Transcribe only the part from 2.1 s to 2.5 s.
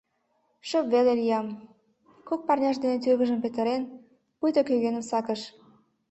кок